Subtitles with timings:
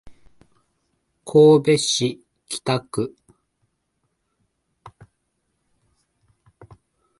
[1.25, 3.15] 神戸市北区